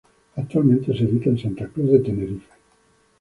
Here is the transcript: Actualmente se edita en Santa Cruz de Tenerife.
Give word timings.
Actualmente 0.35 0.97
se 0.97 1.03
edita 1.03 1.29
en 1.29 1.37
Santa 1.37 1.67
Cruz 1.67 1.91
de 1.91 1.99
Tenerife. 1.99 2.49